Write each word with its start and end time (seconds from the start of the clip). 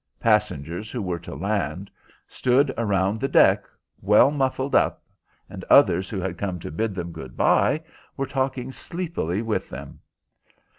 Passengers 0.19 0.89
who 0.89 0.99
were 0.99 1.19
to 1.19 1.35
land 1.35 1.91
stood 2.27 2.73
around 2.75 3.19
the 3.21 3.27
deck 3.27 3.65
well 4.01 4.31
muffled 4.31 4.73
up, 4.73 5.03
and 5.47 5.63
others 5.65 6.09
who 6.09 6.19
had 6.19 6.39
come 6.39 6.57
to 6.61 6.71
bid 6.71 6.95
them 6.95 7.11
good 7.11 7.37
bye 7.37 7.83
were 8.17 8.25
talking 8.25 8.71
sleepily 8.71 9.43
with 9.43 9.69
them. 9.69 9.99